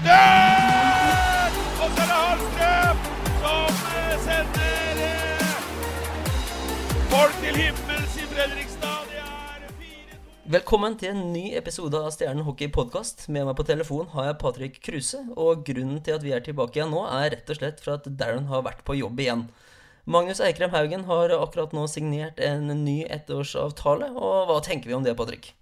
Død! 0.00 1.56
Og 1.82 1.88
så 1.92 2.02
er 2.02 2.08
det 2.08 2.14
Hallstrøm 2.20 3.00
som 3.42 3.80
eh, 3.88 4.14
sender 4.24 5.00
eh, 5.06 5.58
folk 7.10 7.36
til 7.42 7.58
himmels 7.60 8.14
i 8.16 8.24
Fredrikstad. 8.30 9.10
Det 9.10 9.74
4-2. 9.82 10.48
Velkommen 10.56 10.96
til 11.02 11.12
en 11.12 11.20
ny 11.34 11.44
episode 11.60 12.00
av 12.00 12.08
Stjernen 12.16 12.48
hockey 12.48 12.72
podkast. 12.72 13.26
Med 13.28 13.44
meg 13.44 13.58
på 13.60 13.68
telefon 13.68 14.08
har 14.14 14.30
jeg 14.30 14.40
Patrick 14.40 14.80
Kruse. 14.88 15.20
Og 15.36 15.66
grunnen 15.68 16.00
til 16.00 16.16
at 16.16 16.24
vi 16.24 16.32
er 16.32 16.48
tilbake 16.48 16.80
igjen 16.80 16.96
nå, 16.96 17.04
er 17.04 17.34
rett 17.36 17.52
og 17.52 17.60
slett 17.60 17.84
for 17.84 17.98
at 17.98 18.08
Darren 18.08 18.48
har 18.48 18.64
vært 18.64 18.80
på 18.88 18.96
jobb 19.02 19.20
igjen. 19.20 19.50
Magnus 20.08 20.40
Eikrem 20.40 20.72
Haugen 20.72 21.04
har 21.12 21.36
akkurat 21.36 21.76
nå 21.76 21.84
signert 21.92 22.40
en 22.40 22.72
ny 22.86 23.02
ettårsavtale. 23.04 24.14
Og 24.16 24.48
hva 24.48 24.62
tenker 24.64 24.88
vi 24.88 24.96
om 24.96 25.04
det, 25.04 25.18
Patrick? 25.20 25.52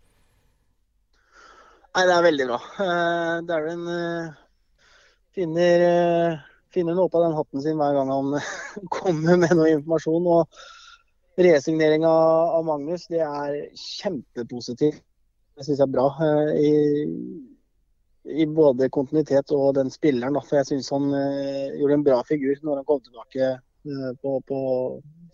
Nei, 1.97 2.05
det 2.05 2.15
er 2.15 2.24
veldig 2.27 2.47
bra. 2.51 2.59
Uh, 2.78 3.37
Darren 3.48 3.84
uh, 3.88 4.33
finner, 5.34 5.84
uh, 5.84 6.41
finner 6.74 6.96
noe 6.98 7.10
på 7.12 7.23
den 7.24 7.37
hatten 7.37 7.65
sin 7.65 7.79
hver 7.80 7.96
gang 7.96 8.12
han 8.12 8.34
kommer 8.98 9.41
med 9.41 9.55
noe 9.56 9.70
informasjon. 9.73 10.29
Og 10.34 11.43
resigneringa 11.48 12.10
av, 12.10 12.56
av 12.59 12.66
Magnus, 12.69 13.06
det 13.10 13.23
er 13.24 13.56
kjempepositivt. 13.73 15.01
Det 15.59 15.66
syns 15.66 15.80
jeg 15.80 15.88
er 15.88 15.95
bra. 15.96 16.06
I, 16.55 16.73
I, 18.30 18.45
både 18.46 18.91
kontinuitet 18.95 19.51
og 19.57 19.73
den 19.80 19.91
spilleren. 19.91 20.37
Da. 20.37 20.45
For 20.46 20.60
jeg 20.60 20.68
syns 20.68 20.93
han 20.95 21.09
gjorde 21.10 21.96
en 21.96 22.04
bra 22.07 22.20
figur 22.29 22.60
når 22.63 22.79
han 22.79 22.87
kom 22.87 23.01
tilbake 23.02 23.48
på, 24.23 24.37
på 24.46 24.60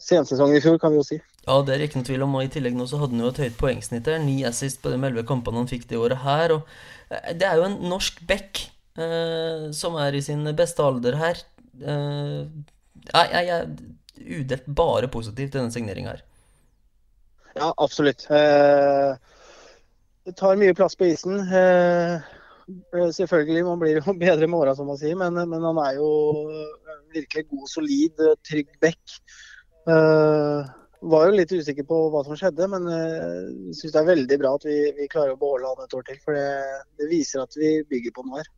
sensesongen 0.01 0.57
i 0.57 0.63
fjor, 0.65 0.79
kan 0.81 0.95
vi 0.95 1.03
jo 1.03 1.05
si. 1.11 1.19
Ja, 1.45 1.59
det 1.61 1.75
er 1.75 1.85
ikke 1.85 2.01
noe 2.01 2.09
tvil 2.09 2.25
om. 2.25 2.37
og 2.39 2.47
I 2.47 2.53
tillegg 2.53 2.77
nå 2.77 2.87
så 2.89 3.01
hadde 3.03 3.17
han 3.17 3.25
jo 3.27 3.33
et 3.33 3.41
høyt 3.45 3.57
poengsnitt 3.61 4.07
der. 4.09 4.21
Ni 4.23 4.39
assist 4.49 4.81
på 4.83 4.93
de 4.93 4.99
elleve 4.99 5.27
kampene 5.29 5.61
han 5.61 5.71
fikk 5.71 5.89
det 5.91 6.01
året 6.01 6.23
her. 6.25 6.57
og 6.57 6.71
eh, 7.11 7.33
Det 7.37 7.49
er 7.49 7.61
jo 7.61 7.67
en 7.69 7.81
norsk 7.91 8.23
back 8.29 8.63
eh, 8.97 9.67
som 9.77 9.99
er 10.01 10.17
i 10.17 10.23
sin 10.25 10.47
beste 10.57 10.85
alder 10.85 11.19
her. 11.21 11.43
Eh, 11.81 12.41
jeg, 13.13 13.49
er 13.59 13.69
udelt 14.41 14.71
bare 14.73 15.11
positiv 15.13 15.51
til 15.51 15.61
denne 15.61 15.75
signeringa 15.75 16.15
her. 16.15 16.23
Ja, 17.55 17.73
absolutt. 17.77 18.25
Eh, 18.33 19.13
det 20.25 20.37
tar 20.41 20.57
mye 20.57 20.75
plass 20.77 20.97
på 20.97 21.11
isen. 21.11 21.43
Eh, 21.45 22.17
selvfølgelig, 23.19 23.67
man 23.67 23.83
blir 23.83 23.99
jo 24.01 24.17
bedre 24.25 24.49
med 24.49 24.63
åra, 24.63 24.73
som 24.79 24.89
man 24.89 25.01
sier, 25.01 25.19
men, 25.21 25.37
men, 25.37 25.69
han 25.69 25.83
er 25.85 25.99
jo 25.99 26.09
virkelig 27.13 27.45
god, 27.51 27.69
solid, 27.69 28.25
trygg 28.49 28.73
back. 28.81 29.19
Uh, 29.85 30.65
var 31.11 31.29
jo 31.29 31.37
litt 31.37 31.53
usikker 31.53 31.87
på 31.89 31.99
hva 32.13 32.23
som 32.27 32.37
skjedde, 32.39 32.69
men 32.73 32.89
uh, 32.89 33.73
syns 33.77 33.95
det 33.95 34.01
er 34.01 34.11
veldig 34.11 34.39
bra 34.41 34.55
at 34.59 34.67
vi, 34.69 34.79
vi, 34.97 35.09
klarer 35.11 35.35
å 35.35 35.41
beholde 35.41 35.71
han 35.71 35.87
et 35.87 35.97
år 35.99 36.07
til. 36.09 36.21
For 36.25 36.39
det, 36.39 36.47
det, 37.01 37.09
viser 37.11 37.45
at 37.45 37.59
vi 37.59 37.77
bygger 37.91 38.15
på 38.17 38.27
noe 38.27 38.41
her. 38.41 38.51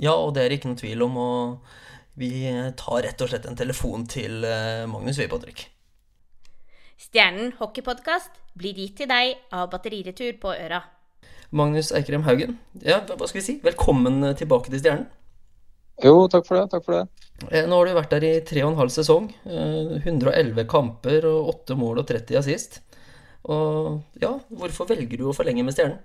Ja, 0.00 0.14
og 0.16 0.34
det 0.36 0.44
er 0.44 0.56
ikke 0.56 0.70
noen 0.70 0.80
tvil 0.80 1.04
om. 1.06 1.18
Og 1.20 2.20
vi 2.20 2.32
tar 2.80 3.04
rett 3.06 3.24
og 3.24 3.30
slett 3.32 3.48
en 3.48 3.58
telefon 3.58 4.08
til 4.10 4.40
uh, 4.46 4.88
Magnus 4.90 5.20
Patrick. 5.30 5.68
Stjernen 7.00 7.54
hockeypodkast 7.60 8.42
blir 8.60 8.76
gitt 8.76 8.98
til 9.00 9.08
deg 9.08 9.38
av 9.56 9.70
Batteriretur 9.72 10.34
på 10.40 10.52
Øra. 10.52 10.82
Magnus 11.56 11.90
Eikrem 11.96 12.22
Haugen, 12.28 12.60
ja, 12.78 13.00
hva 13.02 13.26
skal 13.26 13.40
vi 13.40 13.46
si? 13.46 13.56
Velkommen 13.64 14.22
tilbake 14.38 14.70
til 14.70 14.84
Stjernen. 14.84 15.08
Jo, 16.00 16.28
takk 16.32 16.46
for 16.48 16.56
det. 16.56 16.68
Takk 16.72 16.84
for 16.86 16.96
det. 16.96 17.26
Eh, 17.50 17.66
nå 17.68 17.76
har 17.76 17.88
du 17.88 17.96
vært 17.96 18.14
der 18.14 18.26
i 18.26 18.32
tre 18.46 18.62
og 18.64 18.72
en 18.72 18.80
halv 18.80 18.92
sesong. 18.94 19.28
111 19.44 20.62
eh, 20.62 20.68
kamper 20.68 21.26
og 21.28 21.50
8 21.54 21.76
mål 21.80 22.02
og 22.02 22.08
30 22.08 22.40
assist. 22.40 22.80
Og 23.48 24.00
ja, 24.20 24.34
hvorfor 24.48 24.88
velger 24.88 25.20
du 25.20 25.28
å 25.28 25.36
forlenge 25.36 25.64
med 25.64 25.76
Stjernen? 25.76 26.00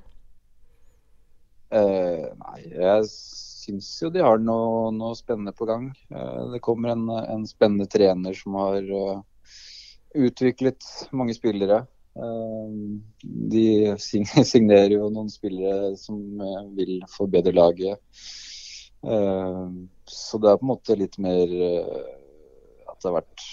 Eh, 1.76 2.28
nei, 2.40 2.60
jeg 2.72 3.08
syns 3.10 3.90
jo 4.04 4.12
de 4.14 4.24
har 4.24 4.40
noe, 4.40 4.92
noe 4.96 5.16
spennende 5.18 5.56
på 5.56 5.68
gang. 5.68 5.90
Eh, 6.12 6.44
det 6.54 6.64
kommer 6.64 6.94
en, 6.94 7.08
en, 7.10 7.44
spennende 7.50 7.88
trener 7.92 8.36
som 8.38 8.56
har 8.60 8.88
uh, 8.92 9.52
utviklet 10.16 10.88
mange 11.12 11.36
spillere. 11.36 11.86
de 13.52 13.96
signerer 14.52 14.94
jo 14.96 15.10
noen 15.12 15.28
spillere 15.32 15.96
som 16.00 16.20
vil 16.78 17.02
forbedre 17.12 17.52
laget. 17.56 18.00
Eh, 19.06 19.70
så 20.06 20.38
det 20.42 20.50
er 20.50 20.60
på 20.60 20.66
en 20.66 20.72
måte 20.72 20.98
litt 20.98 21.18
mer 21.22 21.52
eh, 21.70 22.12
at 22.90 22.98
det 22.98 23.10
har 23.10 23.18
vært 23.20 23.46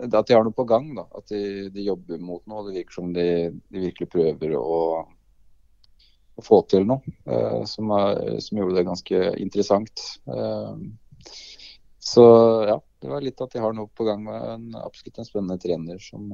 At 0.00 0.28
de 0.28 0.36
har 0.36 0.44
noe 0.46 0.56
på 0.56 0.64
gang. 0.68 0.92
da, 0.96 1.04
At 1.16 1.28
de, 1.32 1.68
de 1.74 1.84
jobber 1.84 2.20
mot 2.24 2.44
noe. 2.48 2.64
Det 2.68 2.78
virker 2.78 3.00
som 3.00 3.10
de, 3.16 3.26
de 3.68 3.82
virkelig 3.84 4.08
prøver 4.14 4.54
å, 4.56 4.78
å, 5.04 6.44
få 6.44 6.62
til 6.72 6.86
noe 6.88 7.04
uh, 7.28 7.66
som, 7.68 7.92
er, 7.98 8.38
som, 8.40 8.56
gjorde 8.56 8.78
det 8.78 8.86
ganske 8.88 9.20
interessant. 9.44 10.06
Så 12.00 12.24
ja, 12.64 12.78
det 12.80 13.12
var 13.12 13.26
litt 13.26 13.44
at 13.44 13.52
de 13.52 13.60
har 13.60 13.76
noe 13.76 13.92
på 13.92 14.08
gang. 14.08 14.24
med 14.24 14.48
En, 14.54 14.66
absolutt 14.80 15.20
en 15.20 15.28
spennende 15.28 15.60
trener 15.60 16.00
som, 16.00 16.32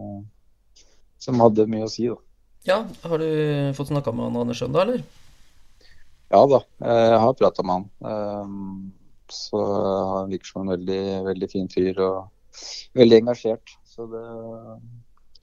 som 1.18 1.42
hadde 1.42 1.66
mye 1.66 1.88
å 1.88 1.90
si. 1.90 2.06
da. 2.06 2.20
Ja, 2.66 2.84
Har 3.02 3.18
du 3.18 3.74
fått 3.74 3.90
snakka 3.90 4.14
med 4.14 4.28
han 4.28 4.42
Anders 4.44 4.62
Søndag, 4.62 4.86
eller? 4.86 5.25
Ja 6.32 6.42
da, 6.50 6.60
jeg 6.82 7.18
har 7.22 7.34
prata 7.38 7.62
med 7.62 7.76
han. 7.76 7.84
Ehm, 8.10 8.92
så 9.30 9.60
han 10.12 10.30
virker 10.32 10.50
som 10.50 10.64
en 10.64 10.74
veldig, 10.74 11.02
veldig 11.26 11.48
fin 11.50 11.68
fyr 11.70 12.00
og 12.02 12.96
veldig 12.98 13.20
engasjert. 13.22 13.76
Så 13.86 14.08
det 14.10 14.24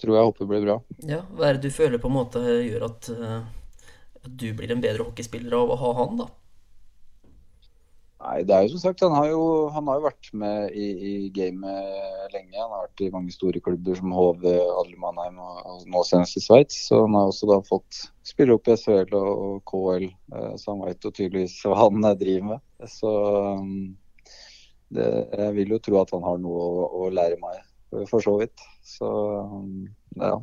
tror 0.01 0.17
jeg 0.17 0.29
håper 0.29 0.49
blir 0.49 0.65
bra. 0.65 0.77
Ja, 1.07 1.21
Hva 1.31 1.49
er 1.49 1.57
det 1.57 1.69
du 1.69 1.75
føler 1.75 2.01
på 2.01 2.11
en 2.11 2.17
måte 2.17 2.41
gjør 2.43 2.87
at, 2.89 3.09
eh, 3.13 3.39
at 4.19 4.31
du 4.43 4.49
blir 4.57 4.73
en 4.73 4.83
bedre 4.83 5.07
hockeyspiller 5.07 5.55
av 5.55 5.71
å 5.71 5.79
ha 5.79 5.93
han, 6.01 6.19
da? 6.19 6.27
Nei, 8.23 8.37
det 8.47 8.53
er 8.55 8.63
jo 8.63 8.77
som 8.77 8.81
sagt, 8.85 9.01
Han 9.03 9.15
har 9.17 9.25
jo, 9.33 9.41
han 9.75 9.87
har 9.89 9.97
jo 9.99 10.05
vært 10.05 10.29
med 10.39 10.75
i, 10.79 10.85
i, 10.95 11.13
gamet 11.35 12.31
lenge. 12.31 12.55
Han 12.55 12.71
har 12.71 12.85
vært 12.85 13.03
i 13.03 13.09
mange 13.11 13.33
store 13.35 13.59
klubber 13.63 13.97
som 13.99 14.13
HV, 14.15 14.45
Mannheim 15.01 15.41
og, 15.43 15.57
og 15.67 15.81
nå 15.91 16.03
senest 16.07 16.39
i 16.39 16.43
Sveits. 16.45 16.77
Så 16.87 17.01
han 17.03 17.17
har 17.17 17.31
også 17.31 17.49
da 17.51 17.59
fått 17.67 18.05
spille 18.23 18.55
opp 18.55 18.69
i 18.71 18.77
SHL 18.79 19.11
og, 19.19 19.33
og 19.47 19.57
KL, 19.67 20.07
eh, 20.07 20.55
så 20.61 20.71
han 20.71 20.85
vet 20.87 21.03
jo 21.03 21.11
tydeligvis 21.11 21.57
hva 21.67 21.81
han 21.81 22.07
eh, 22.07 22.15
driver 22.21 22.47
med. 22.53 22.63
Så 22.93 23.11
um, 23.59 23.75
det, 24.95 25.09
jeg 25.33 25.57
vil 25.59 25.75
jo 25.75 25.83
tro 25.83 25.99
at 26.05 26.15
han 26.15 26.23
har 26.23 26.39
noe 26.39 26.63
å, 26.63 26.87
å 27.03 27.11
lære 27.11 27.41
meg, 27.43 27.59
for 28.07 28.23
så 28.23 28.37
vidt. 28.39 28.63
Så 28.87 29.11
um, 29.51 29.85
ja. 30.21 30.37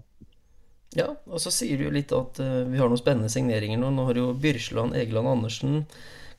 Ja, 0.99 1.13
og 1.31 1.39
så 1.39 1.53
sier 1.55 1.79
du 1.79 1.87
jo 1.87 1.95
litt 1.95 2.13
at 2.13 2.43
uh, 2.43 2.65
vi 2.69 2.81
har 2.81 2.91
noen 2.91 3.01
spennende 3.01 3.33
signeringer 3.33 3.81
nå. 3.81 3.95
Nå 3.95 4.11
har 4.11 4.21
jo 4.21 4.33
Byrsland, 4.37 4.99
Egeland 5.01 5.33
Andersen 5.39 5.85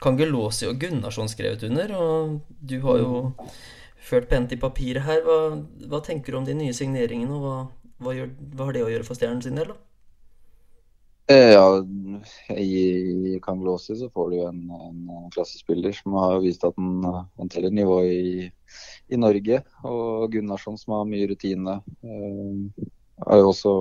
Kangelåsi 0.02 0.66
og 0.70 0.80
Gunnarsson 0.82 1.30
skrevet 1.30 1.64
under, 1.68 1.94
og 1.94 2.40
du 2.66 2.80
har 2.88 2.98
jo 3.04 3.14
ført 4.02 4.28
pent 4.32 4.50
til 4.50 4.60
papiret 4.62 5.06
her. 5.06 5.22
Hva, 5.26 5.38
hva, 5.92 6.02
tenker 6.06 6.34
du 6.34 6.42
om 6.42 6.48
de 6.48 6.58
nye 6.58 6.74
signeringene, 6.74 7.38
og 7.38 7.46
hva, 7.46 7.56
hva, 8.02 8.18
gjør, 8.18 8.36
hva, 8.56 8.68
har 8.68 8.78
det 8.78 8.86
å 8.86 8.92
gjøre 8.96 9.08
for 9.08 9.20
Stjernen 9.20 9.44
sin 9.46 9.60
del, 9.62 9.74
da? 9.74 9.80
Eh, 11.32 11.54
ja, 11.54 11.66
I 12.58 13.38
Kangelåsi 13.46 13.96
så 14.00 14.10
får 14.12 14.32
du 14.32 14.40
en, 14.44 14.64
en 14.74 15.30
klassespiller 15.32 15.94
som 15.96 16.18
har 16.18 16.42
vist 16.44 16.66
at 16.68 16.76
han 16.82 17.06
håndterer 17.40 17.72
nivået 17.72 18.10
i, 18.12 18.48
i, 19.14 19.20
Norge. 19.22 19.62
Og 19.88 20.34
Gunnarsson 20.34 20.82
som 20.82 20.98
har 20.98 21.06
mye 21.08 21.30
rutine. 21.30 21.78
Har 23.22 23.42
jo 23.42 23.50
også 23.52 23.74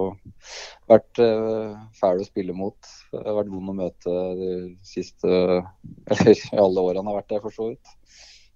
vært 0.90 1.20
uh, 1.22 1.76
fæl 1.96 2.20
å 2.20 2.26
spille 2.26 2.56
mot. 2.56 2.76
Det 3.12 3.22
har 3.24 3.38
vært 3.38 3.52
vond 3.52 3.72
å 3.72 3.76
møte 3.78 4.16
de 4.40 4.50
siste 4.86 5.30
Eller 6.12 6.34
i 6.34 6.60
alle 6.60 6.84
årene 6.84 7.04
han 7.04 7.12
har 7.12 7.20
vært 7.22 7.30
der, 7.34 7.44
for 7.44 7.56
så 7.56 7.70
vidt. 7.70 7.94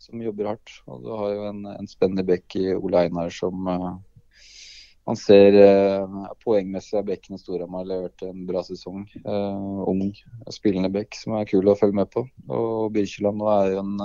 Som 0.02 0.20
jobber 0.20 0.52
hardt. 0.52 0.74
Og 0.90 1.06
du 1.06 1.12
har 1.16 1.30
jo 1.32 1.46
en, 1.52 1.62
en 1.72 1.88
spennende 1.88 2.26
bekk 2.28 2.58
i 2.60 2.66
Ole 2.74 3.06
Einar 3.06 3.32
som 3.32 3.70
uh, 3.70 3.94
man 5.04 5.18
ser 5.20 5.56
uh, 5.60 6.28
poengmessig 6.44 6.98
er 7.00 7.08
bekken 7.08 7.40
Storhamar 7.40 7.88
levert 7.88 8.22
en 8.24 8.44
bra 8.48 8.62
sesong. 8.64 9.06
Uh, 9.24 9.84
ung, 9.88 10.10
spillende 10.52 10.92
bekk 10.92 11.16
som 11.20 11.36
er 11.38 11.48
kul 11.48 11.68
å 11.68 11.76
følge 11.80 12.00
med 12.00 12.12
på. 12.12 12.24
Og 12.48 12.92
Birkeland 12.94 13.40
nå 13.40 13.50
er 13.52 13.74
jo 13.74 13.82
en 13.84 13.96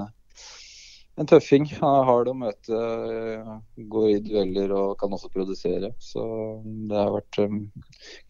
en 1.20 1.30
tøffing. 1.30 1.68
Han 1.82 1.98
er 2.00 2.08
hard 2.08 2.32
å 2.32 2.36
møte, 2.38 2.84
går 3.92 4.08
i 4.14 4.20
dueller 4.24 4.74
og 4.76 4.98
kan 5.02 5.14
også 5.16 5.32
produsere. 5.34 5.92
Så 6.04 6.24
det 6.64 6.98
har 6.98 7.12
vært 7.16 7.42
um, 7.44 7.66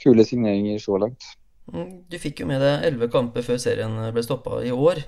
kule 0.02 0.26
signeringer 0.26 0.82
så 0.84 0.98
langt. 1.02 1.34
Mm, 1.70 2.06
du 2.10 2.18
fikk 2.22 2.42
jo 2.42 2.50
med 2.50 2.64
deg 2.64 2.88
elleve 2.88 3.12
kamper 3.14 3.46
før 3.46 3.60
serien 3.62 3.98
ble 4.14 4.24
stoppa 4.26 4.64
i 4.66 4.74
år. 4.74 5.04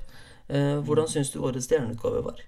Eh, 0.51 0.77
hvordan 0.85 1.07
syns 1.09 1.31
du 1.33 1.39
årets 1.41 1.65
stjerneutgave 1.69 2.21
var? 2.25 2.43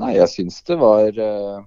Nei, 0.00 0.14
jeg 0.16 0.30
syns 0.32 0.62
det 0.64 0.78
var 0.80 1.10
eh, 1.12 1.58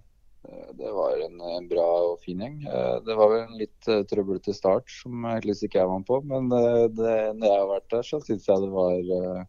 det 0.76 0.92
var 0.94 1.20
en, 1.22 1.38
en, 1.54 1.68
bra 1.70 1.86
og 2.10 2.24
fin 2.26 2.42
gjeng. 2.42 2.58
Eh, 2.66 2.96
det 3.06 3.18
var 3.18 3.32
vel 3.32 3.44
en 3.46 3.60
litt 3.62 3.92
trøblete 4.10 4.56
start 4.58 4.90
som 4.92 5.28
heldigvis 5.30 5.68
ikke 5.68 5.80
jeg 5.84 5.92
var 5.92 6.02
med 6.02 6.10
på. 6.10 6.22
Men 6.32 6.50
det, 6.98 7.18
når 7.38 7.48
jeg 7.48 7.60
har 7.62 7.70
vært 7.76 7.92
der, 7.94 8.08
så 8.10 8.22
syns 8.26 8.50
jeg 8.50 8.66
det 8.66 8.72
var 8.74 9.46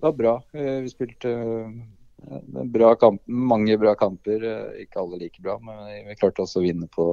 det 0.00 0.06
var 0.06 0.12
bra. 0.12 0.42
Eh, 0.52 0.80
vi 0.80 0.88
spilte 0.88 1.30
eh, 1.30 2.62
bra 2.64 2.94
kamp, 2.96 3.20
mange 3.26 3.76
bra 3.78 3.92
kamper. 3.94 4.44
Eh, 4.48 4.84
ikke 4.86 5.02
alle 5.02 5.18
like 5.20 5.42
bra, 5.44 5.58
men 5.60 6.06
vi 6.08 6.16
klarte 6.16 6.40
også 6.40 6.62
å 6.62 6.64
vinne 6.64 6.88
på, 6.94 7.10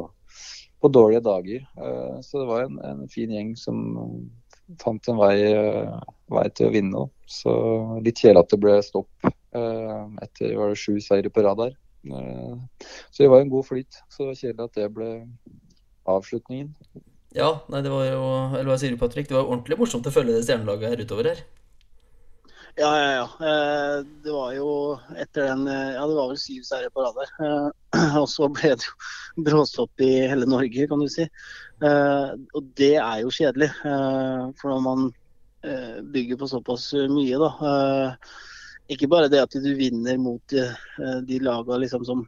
på 0.80 0.92
dårlige 0.95 1.25
dager. 1.25 1.66
Så 2.24 2.39
det 2.39 2.48
var 2.48 2.63
en, 2.63 2.78
en 2.80 3.01
fin 3.12 3.34
gjeng 3.34 3.57
som 3.60 3.81
fant 4.80 5.12
en 5.12 5.19
vei, 5.19 5.36
vei 6.31 6.45
til 6.56 6.69
å 6.69 6.72
vinne. 6.78 7.04
Så 7.28 7.57
litt 8.06 8.24
kjedelig 8.24 8.45
at 8.45 8.56
det 8.56 8.62
ble 8.63 8.78
stopp 8.86 9.30
etter 9.51 10.56
var 10.56 10.72
det 10.72 10.80
sju 10.80 11.00
seire 11.01 11.31
på 11.33 11.44
rad 11.44 11.60
der. 11.60 11.75
Så 13.12 13.24
det 13.25 13.31
var 13.33 13.44
en 13.44 13.51
god 13.51 13.68
flyt. 13.68 14.00
Så 14.13 14.30
kjedelig 14.31 14.69
at 14.69 14.80
det 14.80 14.90
ble 14.95 15.12
avslutningen. 16.07 16.72
Ja, 17.36 17.51
nei, 17.68 17.83
det 17.83 17.92
var 17.92 18.06
jo 18.07 18.28
Eller 18.56 18.69
hva 18.72 18.78
sier 18.80 18.94
du, 18.94 19.00
Patrick? 19.01 19.28
Det 19.28 19.36
var 19.36 19.50
ordentlig 19.50 19.75
morsomt 19.81 20.07
å 20.07 20.13
følge 20.13 20.38
det 20.38 20.45
stjernelaget 20.48 20.94
her 20.94 21.04
utover 21.04 21.33
her. 21.33 21.42
Ja, 22.79 22.89
ja, 23.01 23.12
ja. 23.12 23.47
Eh, 23.47 24.06
det 24.24 24.31
var 24.31 24.51
jo 24.53 24.71
etter 25.18 25.47
den 25.47 25.63
eh, 25.68 25.95
Ja, 25.95 26.03
det 26.06 26.13
var 26.13 26.27
vel 26.29 26.38
syv 26.38 26.65
seire 26.68 26.91
på 26.94 27.01
rad 27.01 27.15
der. 27.18 27.31
Eh, 27.41 28.18
og 28.21 28.27
så 28.29 28.45
ble 28.53 28.75
det 28.77 28.85
jo 28.85 28.94
bråstopp 29.47 30.03
i 30.06 30.12
hele 30.29 30.45
Norge, 30.45 30.85
kan 30.89 31.01
du 31.01 31.07
si. 31.09 31.25
Og 31.81 32.68
det 32.77 32.95
er 33.01 33.24
jo 33.24 33.33
kjedelig. 33.33 33.69
For 33.81 34.69
når 34.69 34.83
man 34.85 35.09
bygger 36.13 36.39
på 36.39 36.50
såpass 36.50 36.88
mye, 37.13 37.38
da. 37.41 37.50
Ikke 38.94 39.09
bare 39.12 39.30
det 39.30 39.44
at 39.44 39.57
du 39.62 39.68
vinner 39.77 40.18
mot 40.21 40.56
de 41.30 41.39
lagene 41.44 41.80
liksom 41.83 42.06
som, 42.07 42.23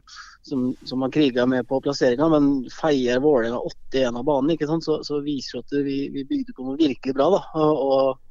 som, 0.46 0.68
som 0.86 1.02
har 1.02 1.14
kriga 1.14 1.46
med 1.50 1.66
på 1.66 1.80
plasseringa, 1.82 2.28
men 2.30 2.50
feier 2.74 3.22
Vålerenga 3.22 3.58
81 3.90 4.22
av 4.22 4.26
banen, 4.28 4.54
ikke 4.54 4.70
sant? 4.70 4.86
Så, 4.86 5.00
så 5.06 5.18
viser 5.26 5.58
det 5.58 5.64
at 5.66 5.86
vi, 5.88 5.98
vi 6.14 6.26
bygde 6.30 6.54
på 6.54 6.66
noe 6.68 6.78
virkelig 6.78 7.16
bra. 7.18 7.30
da. 7.38 7.42
og 7.58 8.26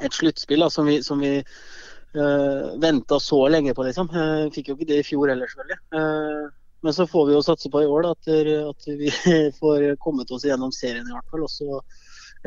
et 0.00 0.14
sluttspill 0.16 0.64
som 0.72 0.88
vi, 0.88 1.02
som 1.04 1.20
vi 1.20 1.34
uh, 1.42 2.22
eh, 2.22 2.78
venta 2.80 3.20
så 3.20 3.44
lenge 3.52 3.74
på, 3.74 3.84
liksom. 3.86 4.08
Uh, 4.14 4.48
fikk 4.54 4.70
jo 4.70 4.76
ikke 4.78 4.88
det 4.88 5.02
i 5.02 5.06
fjor 5.06 5.28
heller, 5.28 5.50
selvfølgelig. 5.52 5.80
Uh, 5.92 6.48
men 6.82 6.96
så 6.96 7.06
får 7.06 7.26
vi 7.28 7.36
jo 7.36 7.42
satse 7.44 7.70
på 7.70 7.82
i 7.82 7.90
år 7.90 8.06
da, 8.06 8.14
at, 8.16 8.30
at 8.72 8.88
vi 8.98 9.12
får 9.60 9.84
kommet 10.02 10.32
oss 10.34 10.46
gjennom 10.48 10.72
serien 10.74 11.06
i 11.06 11.14
hvert 11.14 11.28
fall. 11.30 11.44
Også 11.46 11.82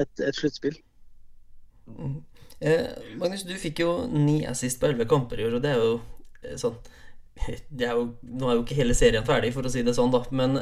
et, 0.01 0.11
et 0.19 0.35
sluttspill. 0.35 0.75
Mm. 1.87 2.17
Eh, 2.59 2.89
Magnus, 3.19 3.45
du 3.47 3.53
fikk 3.59 3.79
jo 3.83 3.93
ni 4.11 4.41
assist 4.47 4.81
på 4.81 4.89
elleve 4.89 5.07
kamper 5.07 5.39
i 5.39 5.47
år, 5.47 5.57
og 5.57 5.63
det 5.63 5.71
er 5.71 5.79
jo 5.83 6.57
sånn 6.59 6.75
det 7.77 7.87
er 7.87 7.97
jo, 7.97 8.05
Nå 8.23 8.47
er 8.47 8.57
jo 8.57 8.63
ikke 8.63 8.77
hele 8.77 8.95
serien 8.97 9.25
ferdig, 9.27 9.53
for 9.55 9.67
å 9.67 9.71
si 9.71 9.83
det 9.85 9.95
sånn, 9.95 10.13
da. 10.13 10.23
Men 10.35 10.61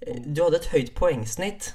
du 0.00 0.42
hadde 0.44 0.60
et 0.60 0.72
høyt 0.72 0.94
poengsnitt. 0.96 1.74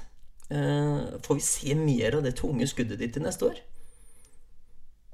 Eh, 0.50 0.98
får 1.26 1.38
vi 1.38 1.42
se 1.42 1.74
mer 1.78 2.18
av 2.18 2.26
det 2.26 2.36
tunge 2.38 2.66
skuddet 2.70 3.00
ditt 3.02 3.16
til 3.16 3.26
neste 3.26 3.50
år? 3.50 3.62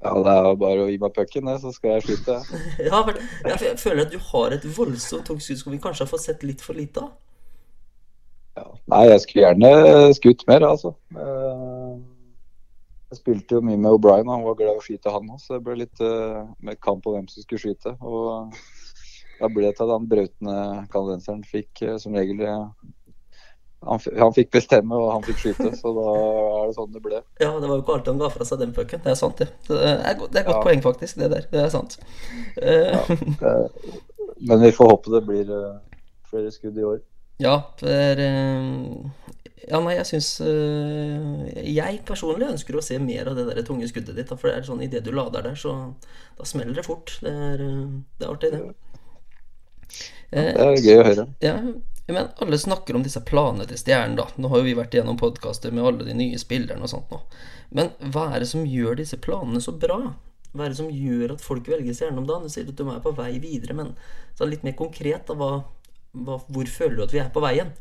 Ja, 0.03 0.13
det 0.19 0.31
er 0.35 0.55
bare 0.59 0.83
å 0.83 0.89
gi 0.91 0.97
meg 0.99 1.13
pucken, 1.15 1.49
så 1.61 1.71
skal 1.71 1.95
jeg 1.95 2.05
slutte. 2.07 2.39
ja, 2.89 3.03
men 3.07 3.19
jeg 3.47 3.77
føler 3.79 4.03
at 4.03 4.11
du 4.11 4.19
har 4.31 4.55
et 4.55 4.65
voldsomt 4.77 5.27
tungt 5.29 5.45
skudd 5.45 5.61
som 5.61 5.71
vi 5.71 5.79
kanskje 5.83 6.03
har 6.03 6.11
fått 6.11 6.25
sett 6.25 6.43
litt 6.43 6.63
for 6.63 6.75
lite 6.77 7.05
av. 7.05 7.13
Ja. 8.59 8.65
Nei, 8.91 9.05
jeg 9.09 9.21
skulle 9.23 9.45
gjerne 9.47 9.69
skutt 10.17 10.43
mer, 10.49 10.65
altså. 10.67 10.91
Eh, 11.15 11.93
jeg 13.13 13.21
spilte 13.21 13.57
jo 13.57 13.63
mye 13.65 13.79
med 13.79 13.95
O'Brien, 13.95 14.29
han 14.29 14.43
var 14.45 14.57
glad 14.59 14.75
i 14.75 14.81
å 14.81 14.83
skyte 14.83 15.13
han 15.13 15.31
òg, 15.31 15.39
så 15.41 15.55
det 15.55 15.63
ble 15.67 15.75
litt 15.83 15.99
uh, 16.01 16.43
med 16.65 16.79
kamp 16.81 17.05
om 17.05 17.13
hvem 17.13 17.27
som 17.29 17.45
skulle 17.45 17.61
skyte. 17.61 17.93
Og 18.01 18.55
da 19.37 19.49
ble 19.53 19.67
det 19.67 19.75
til 19.77 19.85
at 19.85 19.93
han 19.93 20.07
brautende 20.09 20.55
canadienseren 20.89 21.43
fikk 21.45 21.83
uh, 21.85 21.99
som 22.01 22.17
regel 22.17 22.41
han, 23.85 23.99
han, 24.19 24.33
fikk 24.35 24.51
bestemme, 24.53 24.97
og 24.97 25.11
han 25.11 25.25
fikk 25.25 25.41
skyte. 25.41 25.71
Så 25.79 25.93
da 25.97 26.07
er 26.15 26.69
det 26.69 26.77
sånn 26.77 26.93
det 26.95 27.03
ble. 27.03 27.21
Ja, 27.41 27.51
det 27.59 27.67
var 27.67 27.77
jo 27.77 27.83
ikke 27.83 27.97
alltid 27.97 28.11
han 28.13 28.23
ga 28.23 28.31
fra 28.33 28.47
seg 28.47 28.63
den 28.63 28.73
pucken. 28.75 29.03
Det 29.03 29.13
er 29.13 29.19
sant, 29.19 29.41
det. 29.41 29.49
Det 29.67 29.79
er, 29.79 30.19
det 30.23 30.41
er 30.41 30.47
godt 30.47 30.59
ja. 30.59 30.63
poeng, 30.67 30.83
faktisk. 30.85 31.19
Det 31.21 31.29
der. 31.33 31.47
Det 31.51 31.61
er 31.63 31.71
sant. 31.73 31.97
Ja, 32.57 33.03
det, 33.09 33.53
men 34.43 34.61
vi 34.63 34.71
får 34.75 34.91
håpe 34.91 35.13
det 35.13 35.23
blir 35.27 35.51
uh, 35.51 35.79
flere 36.29 36.51
skudd 36.51 36.77
i 36.79 36.87
år. 36.87 37.01
Ja, 37.43 37.57
for 37.79 38.23
uh, 38.23 39.29
Ja, 39.63 39.79
nei, 39.79 39.93
jeg 39.95 40.05
syns 40.09 40.27
uh, 40.43 41.43
Jeg 41.63 42.01
personlig 42.05 42.49
ønsker 42.51 42.75
å 42.77 42.83
se 42.83 42.99
mer 43.01 43.31
av 43.31 43.39
det 43.39 43.47
der 43.49 43.63
tunge 43.67 43.87
skuddet 43.89 44.17
ditt. 44.19 44.31
For 44.33 44.49
det 44.49 44.57
er 44.57 44.67
sånn 44.67 44.83
idet 44.85 45.05
du 45.05 45.13
lader 45.15 45.45
der, 45.45 45.59
så 45.59 45.75
da 46.37 46.47
smeller 46.47 46.79
det 46.79 46.87
fort. 46.87 47.17
Det 47.23 47.31
er, 47.31 47.63
det 47.63 48.27
er 48.27 48.33
artig, 48.33 48.51
det. 48.55 48.92
Det 50.33 50.53
er 50.53 50.79
gøy 50.81 50.99
å 50.99 51.07
høre. 51.07 51.25
Ja, 51.43 51.57
men 52.07 52.31
alle 52.43 52.59
snakker 52.59 52.97
om 52.97 53.03
disse 53.05 53.21
planene 53.23 53.67
til 53.69 53.79
Stjernen, 53.79 54.17
da. 54.19 54.27
Nå 54.35 54.51
har 54.51 54.59
jo 54.59 54.67
vi 54.67 54.75
vært 54.77 54.95
gjennom 54.97 55.19
podkaster 55.19 55.71
med 55.71 55.85
alle 55.87 56.07
de 56.07 56.15
nye 56.17 56.39
spillerne 56.41 56.83
og 56.83 56.91
sånt 56.91 57.13
nå. 57.13 57.21
Men 57.73 57.93
hva 58.13 58.27
er 58.33 58.43
det 58.43 58.49
som 58.51 58.65
gjør 58.67 58.99
disse 58.99 59.19
planene 59.23 59.61
så 59.63 59.75
bra? 59.77 59.99
Hva 60.53 60.65
er 60.65 60.73
det 60.73 60.81
som 60.81 60.91
gjør 60.91 61.37
at 61.37 61.45
folk 61.45 61.69
velger 61.71 61.95
Stjernen 61.95 62.21
om 62.21 62.27
dagen? 62.29 62.49
Du 62.49 62.53
sier 62.53 62.67
at 62.67 62.77
de 62.77 62.89
er 62.91 63.05
på 63.05 63.15
vei 63.17 63.31
videre, 63.41 63.77
men 63.77 63.95
så 64.37 64.49
litt 64.49 64.65
mer 64.67 64.75
konkret, 64.77 65.25
da. 65.29 65.37
Hva, 65.37 65.63
hva, 66.13 66.37
hvor 66.43 66.69
føler 66.69 66.99
du 66.99 67.07
at 67.07 67.15
vi 67.15 67.23
er 67.23 67.31
på 67.33 67.41
veien? 67.45 67.73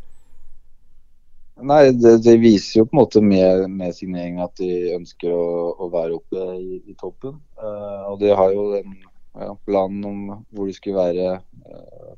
Nei, 1.63 1.93
det, 1.93 2.15
det, 2.25 2.39
viser 2.41 2.81
jo 2.81 2.87
på 2.89 2.97
en 2.97 3.01
måte 3.03 3.21
med, 3.23 3.67
med 3.71 3.95
signering 3.95 4.41
at 4.43 4.55
de 4.59 4.95
ønsker 4.97 5.35
å, 5.35 5.75
å 5.85 5.89
være 5.93 6.17
oppe 6.17 6.47
i, 6.57 6.81
i 6.89 6.95
toppen. 6.99 7.37
Uh, 7.61 8.09
og 8.15 8.23
de 8.23 8.33
har 8.35 8.55
jo 8.55 8.71
den 8.73 8.97
ja, 9.37 9.53
planen 9.67 10.07
om 10.09 10.23
hvor 10.51 10.71
de 10.71 10.75
skulle 10.77 10.99
være 10.99 11.37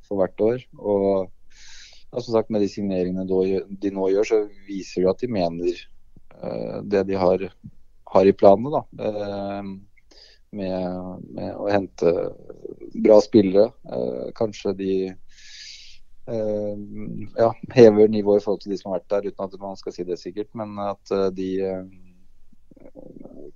for 0.06 0.20
hvert 0.20 0.44
år. 0.44 0.62
Og 0.78 1.30
ja, 2.14 2.20
som 2.20 2.32
sagt, 2.32 2.50
Med 2.50 2.62
de 2.62 2.68
signeringene 2.70 3.26
de 3.26 3.90
nå 3.90 4.10
gjør, 4.12 4.28
så 4.28 4.40
viser 4.68 5.02
det 5.02 5.10
at 5.10 5.24
de 5.24 5.32
mener 5.34 5.80
uh, 6.42 6.78
det 6.82 7.06
de 7.08 7.18
har, 7.18 7.48
har 8.14 8.30
i 8.30 8.36
planene. 8.36 8.70
da. 8.70 8.84
Uh, 9.00 9.74
med, 10.54 11.22
med, 11.34 11.50
å 11.58 11.66
hente 11.66 12.10
bra 13.02 13.16
spillere. 13.18 13.72
Kanskje 14.38 14.70
de 14.78 14.92
ja, 16.30 17.48
hever 17.74 18.06
nivået 18.06 18.38
i 18.38 18.44
forhold 18.44 18.60
til 18.62 18.70
de 18.70 18.78
som 18.78 18.92
har 18.92 19.00
vært 19.00 19.10
der, 19.10 19.26
uten 19.32 19.48
at 19.48 19.56
man 19.58 19.74
skal 19.80 19.96
si 19.96 20.06
det 20.06 20.20
sikkert. 20.20 20.52
Men 20.54 20.78
at 20.78 21.10
de 21.34 21.48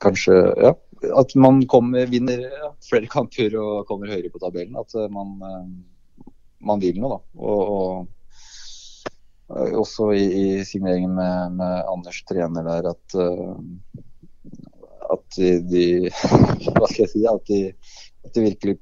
kanskje 0.02 0.40
Ja, 0.58 0.74
at 1.06 1.34
man 1.38 1.62
kommer, 1.70 2.08
vinner 2.10 2.44
flere 2.84 3.10
kamper 3.10 3.54
og 3.60 3.88
kommer 3.88 4.10
høyere 4.12 4.32
på 4.32 4.42
tabellen. 4.42 4.78
At 4.80 4.94
man, 5.12 5.36
man 6.58 6.82
vil 6.82 6.98
noe, 7.00 7.18
da. 7.18 7.42
og, 7.42 7.74
og 7.74 8.06
Eh, 9.48 9.72
også 9.80 10.12
i, 10.12 10.24
i 10.24 10.64
signeringen 10.64 11.14
med, 11.16 11.56
med, 11.56 11.80
Anders 11.88 12.20
trener 12.28 12.66
der 12.66 12.90
at, 12.90 13.16
at 15.14 15.38
de, 15.38 15.54
de, 15.64 15.86
Hva 16.76 16.90
skal 16.90 17.04
jeg 17.06 17.12
si? 17.14 17.24
At 17.30 17.48
de, 17.48 17.62
at 18.26 18.36
de 18.36 18.44
virkelig 18.44 18.76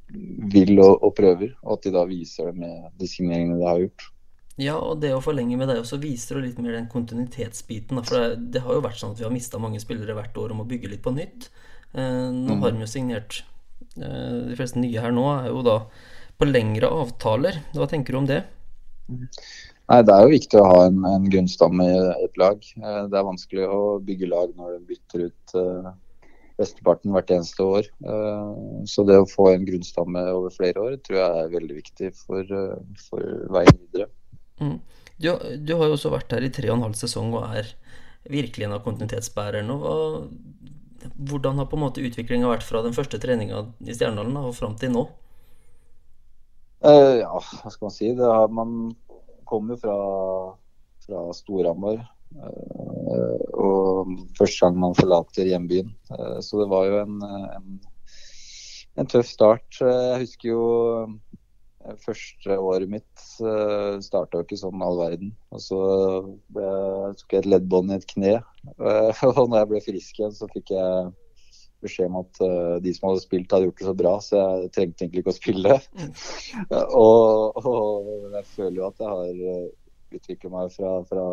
vil 0.52 0.74
og, 0.82 0.98
og, 1.04 1.14
prøver, 1.18 1.54
og 1.62 1.78
at 1.78 1.86
de 1.86 1.94
da 1.94 2.04
viser 2.08 2.50
det 2.50 2.64
med 2.64 2.90
de 2.98 3.10
signeringene 3.10 3.60
de 3.60 3.68
har 3.68 3.82
gjort. 3.84 4.10
Ja, 4.56 4.78
og 4.80 5.02
det 5.02 5.10
å 5.12 5.20
forlenge 5.20 5.58
med 5.60 5.68
deg 5.68 5.82
også 5.82 5.98
viser 6.00 6.38
jo 6.38 6.46
litt 6.46 6.58
mer 6.64 6.78
den 6.78 6.88
kontinuitetsbiten. 6.88 8.00
For 8.00 8.16
det, 8.16 8.52
det, 8.56 8.62
har 8.64 8.78
jo 8.78 8.84
vært 8.86 8.98
sånn 8.98 9.12
at 9.12 9.20
vi 9.20 9.26
har 9.28 9.34
mista 9.34 9.60
mange 9.60 9.82
spillere 9.82 10.16
hvert 10.16 10.38
år 10.40 10.54
om 10.54 10.64
å 10.64 10.68
bygge 10.68 10.90
litt 10.94 11.04
på 11.04 11.12
nytt. 11.14 11.50
Eh, 11.96 12.28
nå 12.32 12.56
mm. 12.56 12.62
har 12.62 12.74
de 12.74 12.84
jo 12.84 12.90
signert 12.90 13.38
eh, 13.96 14.50
De 14.50 14.56
fleste 14.58 14.80
nye 14.82 15.00
her 15.00 15.14
nå 15.16 15.24
er 15.32 15.48
jo 15.48 15.62
da 15.64 15.80
på 16.36 16.48
lengre 16.48 16.90
avtaler. 16.92 17.62
Hva 17.72 17.88
tenker 17.88 18.12
du 18.12 18.20
om 18.20 18.26
det? 18.28 18.42
Nei, 19.08 20.00
Det 20.04 20.12
er 20.12 20.26
jo 20.26 20.34
viktig 20.34 20.58
å 20.60 20.66
ha 20.68 20.80
en, 20.90 20.98
en 21.08 21.28
grunnstamme 21.32 21.86
i 21.88 22.26
et 22.26 22.36
lag. 22.40 22.60
Eh, 22.60 23.04
det 23.08 23.16
er 23.16 23.30
vanskelig 23.30 23.68
å 23.72 23.78
bygge 24.04 24.28
lag 24.28 24.52
når 24.58 24.74
du 24.74 24.90
bytter 24.90 25.30
ut 25.30 25.56
besteparten 26.56 27.12
hvert 27.12 27.32
eneste 27.34 27.60
år. 27.60 27.88
Så 28.88 29.02
det 29.04 29.18
å 29.20 29.26
få 29.28 29.50
en 29.50 29.66
grunnstamme 29.68 30.22
over 30.32 30.54
flere 30.54 30.80
år 30.80 30.94
tror 31.04 31.18
jeg 31.18 31.40
er 31.42 31.50
veldig 31.52 31.74
viktig 31.76 32.08
for, 32.16 32.54
for 33.10 33.42
veien 33.52 33.76
videre. 33.76 34.06
Mm. 34.64 34.78
Du, 35.20 35.28
du, 35.36 35.74
har 35.76 35.90
jo 35.90 35.98
også 35.98 36.14
vært 36.14 36.32
her 36.32 36.46
i 36.48 36.52
tre 36.56 36.70
og 36.70 36.78
en 36.78 36.86
halv 36.86 36.96
sesong 36.96 37.34
og 37.36 37.44
er 37.60 37.68
virkelig 38.32 38.70
en 38.70 38.78
av 38.78 38.80
kontinuitetsbærerne. 38.88 39.76
Hva, 39.82 40.24
hvordan 41.16 41.60
har 41.60 41.68
på 41.70 41.78
en 41.78 41.84
måte 41.86 42.04
utviklinga 42.04 42.50
vært 42.50 42.66
fra 42.66 42.82
den 42.84 42.94
første 42.96 43.20
treninga 43.22 43.66
i 43.84 43.94
Stjernedalen 43.94 44.38
og 44.40 44.54
fram 44.56 44.76
til 44.80 44.94
nå? 44.96 45.06
ja, 46.86 47.32
hva 47.32 47.70
skal 47.72 47.88
man 47.88 47.94
si. 47.94 48.12
Har 48.14 48.52
man 48.52 48.74
kom 49.46 49.70
jo 49.70 49.78
fra, 49.80 49.96
fra 51.06 51.24
Storhamar. 51.36 52.02
Uh, 52.36 53.38
og 53.54 54.14
første 54.36 54.64
gang 54.64 54.80
man 54.82 54.96
forlater 54.98 55.48
hjembyen. 55.48 55.92
Uh, 56.10 56.38
så 56.44 56.62
det 56.62 56.70
var 56.72 56.88
jo 56.90 56.98
en, 57.04 57.20
en, 57.56 57.78
en 58.98 59.10
tøff 59.12 59.30
start. 59.30 59.68
Uh, 59.80 59.92
jeg 60.12 60.24
husker 60.26 60.50
jo 60.50 60.64
første 62.02 62.56
året 62.58 62.90
mitt 62.90 63.26
uh, 63.44 63.96
starta 64.04 64.40
jo 64.40 64.46
ikke 64.46 64.58
sånn 64.60 64.82
all 64.84 64.98
verden. 65.00 65.30
Og 65.54 65.62
så 65.62 65.78
ble, 66.54 66.72
tok 67.20 67.36
jeg 67.36 67.44
et 67.44 67.50
leddbånd 67.52 67.92
i 67.92 67.98
et 68.00 68.08
kne. 68.10 68.34
og 69.30 69.42
når 69.46 69.60
jeg 69.60 69.70
ble 69.72 69.84
frisk 69.84 70.20
igjen, 70.20 70.34
så 70.36 70.50
fikk 70.52 70.74
jeg 70.74 71.14
beskjed 71.84 72.10
om 72.10 72.20
at 72.22 72.42
uh, 72.42 72.76
de 72.82 72.92
som 72.96 73.10
hadde 73.10 73.24
spilt, 73.24 73.52
hadde 73.52 73.68
gjort 73.68 73.80
det 73.80 73.88
så 73.88 73.96
bra, 73.96 74.14
så 74.24 74.42
jeg 74.42 74.70
trengte 74.74 75.04
egentlig 75.04 75.24
ikke 75.24 75.34
å 75.34 75.38
spille. 75.38 75.80
Mm. 75.96 76.12
og, 77.04 77.58
og, 77.62 78.30
jeg 78.38 78.48
føler 78.54 78.80
jo 78.80 78.86
at 78.88 79.02
jeg 79.02 79.12
har 79.12 79.42
uh, 79.56 79.66
utvikla 80.16 80.52
meg 80.52 80.72
fra, 80.74 80.92
fra, 81.08 81.26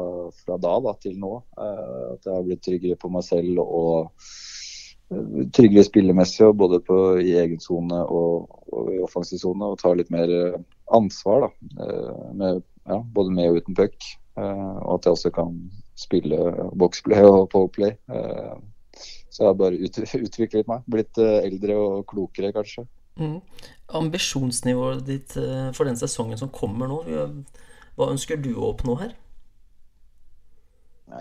fra, 0.43 0.57
da, 0.65 0.73
da 0.87 0.95
til 1.03 1.19
nå. 1.21 1.37
Uh, 1.57 2.15
at 2.15 2.27
jeg 2.27 2.35
har 2.35 2.49
blitt 2.49 2.65
tryggere 2.65 2.99
på 2.99 3.11
meg 3.13 3.25
selv 3.27 3.63
og 3.63 4.27
tryggere 5.55 5.85
spillemessig, 5.87 6.49
både 6.59 6.81
på, 6.85 6.97
i 7.21 7.35
egen 7.41 7.61
sone 7.63 8.01
og, 8.03 8.49
og, 8.71 8.91
i 8.93 8.99
offensiv 9.05 9.41
sone. 9.41 9.69
Og 9.69 9.79
tar 9.81 9.97
litt 9.99 10.11
mer 10.13 10.31
ansvar, 10.93 11.47
da. 11.47 11.87
Med, 12.33 12.61
ja, 12.89 12.99
både 13.15 13.33
med 13.33 13.51
og 13.51 13.61
uten 13.61 13.77
puck. 13.77 14.11
og 14.35 14.93
at 14.97 15.05
jeg 15.05 15.17
også 15.17 15.29
kan 15.33 15.57
spille 15.99 16.37
boxplay 16.79 17.25
og 17.27 17.49
powerplay. 17.53 17.93
Så 19.33 19.41
jeg 19.43 19.49
har 19.49 19.57
bare 19.57 19.79
ut, 19.81 19.99
utviklet 20.27 20.69
meg. 20.69 20.85
Blitt 20.93 21.17
eh, 21.21 21.39
eldre 21.47 21.77
og 21.79 22.05
klokere, 22.09 22.53
kanskje. 22.53 22.85
Mm. 23.17 23.39
Ambisjonsnivået 23.99 25.03
ditt 25.07 25.35
eh, 25.41 25.69
for 25.73 25.89
den 25.89 25.97
sesongen 25.97 26.39
som 26.39 26.53
kommer 26.53 26.89
nå, 26.89 27.01
hva 27.97 28.09
ønsker 28.13 28.39
du 28.41 28.53
å 28.55 28.71
oppnå 28.71 28.97
her? 29.01 29.13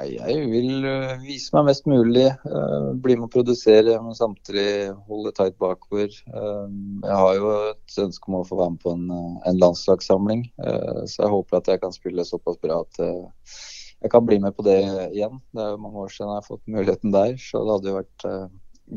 Jeg 0.01 0.47
vil 0.49 0.87
eh, 0.89 1.19
vise 1.21 1.53
meg 1.53 1.67
mest 1.69 1.85
mulig. 1.91 2.25
eh, 2.25 2.87
bli 3.05 3.17
med 3.19 3.27
å 3.27 3.33
produsere, 3.33 3.99
men 4.01 4.17
samtidig 4.17 4.95
holde 5.09 5.35
tight 5.37 5.59
bakover. 5.61 6.09
Eh, 6.09 6.73
jeg 7.05 7.19
har 7.21 7.35
jo 7.37 7.53
et 7.69 7.99
ønske 8.07 8.31
om 8.31 8.39
å 8.41 8.47
få 8.49 8.59
være 8.61 8.75
med 8.75 8.83
på 8.85 8.95
en, 8.97 9.61
landslagssamling, 9.61 10.47
så 10.57 11.25
jeg 11.25 11.33
håper 11.35 11.59
at 11.59 11.69
jeg 11.69 11.83
kan 11.83 11.95
spille 11.95 12.25
såpass 12.27 12.59
bra 12.63 12.81
at 12.87 13.03
jeg 13.03 14.11
kan 14.11 14.25
bli 14.27 14.39
med 14.43 14.57
på 14.57 14.65
det 14.67 14.79
igjen. 15.13 15.37
Det 15.53 15.63
er 15.63 15.75
jo 15.75 15.83
mange 15.85 16.07
år 16.07 16.15
siden 16.15 16.33
jeg 16.33 16.41
har 16.41 16.49
fått 16.49 16.73
muligheten 16.73 17.15
der, 17.15 17.37
så 17.39 17.63
det 17.63 17.77
hadde 17.77 17.93
jo 17.93 17.99
vært 18.01 18.27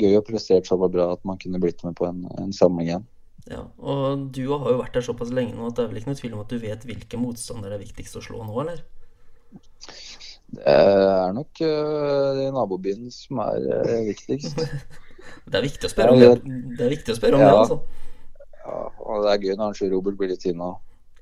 gøy 0.06 0.18
å 0.20 0.24
prestere 0.26 0.66
såpass 0.66 0.94
bra 0.96 1.12
at 1.14 1.28
man 1.28 1.42
kunne 1.42 1.62
blitt 1.62 1.84
med 1.86 1.98
på 2.00 2.08
en, 2.08 2.24
en 2.40 2.56
samling 2.56 2.90
igjen. 2.90 3.06
Ja, 3.52 3.62
og 3.78 4.32
du 4.34 4.42
har 4.50 4.72
jo 4.72 4.80
vært 4.80 4.96
der 4.98 5.06
såpass 5.06 5.30
lenge 5.36 5.54
nå 5.54 5.68
at 5.70 5.78
det 5.78 5.84
er 5.84 5.92
vel 5.92 6.00
ikke 6.00 6.14
noe 6.14 6.22
tvil 6.22 6.34
om 6.34 6.42
at 6.42 6.54
du 6.54 6.58
vet 6.64 6.88
hvilke 6.88 7.20
motstandere 7.22 7.76
det 7.76 7.84
er 7.84 7.86
viktigst 7.86 8.18
å 8.18 8.24
slå 8.26 8.42
nå, 8.48 8.56
eller? 8.64 8.82
Det 10.56 10.64
er 10.72 11.34
nok 11.36 11.62
uh, 11.66 12.46
nabobyen 12.56 13.10
som 13.14 13.42
er 13.44 13.66
uh, 13.82 13.96
viktigst. 14.12 14.62
Det 15.46 15.58
er 15.58 15.66
viktig 15.66 15.88
å 15.88 15.92
spørre 15.92 16.14
om 16.14 16.22
det. 16.22 16.30
Det 16.78 16.86
er 16.86 16.92
viktig 16.92 17.14
å 17.14 17.18
spørre 17.18 17.38
om 17.38 17.44
det, 17.44 17.50
Ja. 17.50 17.62
altså. 17.64 17.80
Ja, 18.66 18.82
og 19.06 19.26
det 19.26 19.32
er 19.32 19.44
gøy 19.46 19.58
når 19.60 19.78
Sjur 19.78 19.92
Robert 19.94 20.18
blir 20.18 20.32
litt 20.32 20.46
sinna. 20.46 20.72